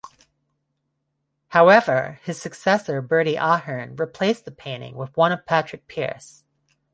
However, 1.49 2.19
his 2.23 2.41
successor 2.41 3.03
Bertie 3.03 3.35
Ahern 3.37 3.95
replaced 3.97 4.45
the 4.45 4.51
painting 4.51 4.95
with 4.95 5.15
one 5.15 5.31
of 5.31 5.45
Patrick 5.45 5.87
Pearse. 5.87 6.43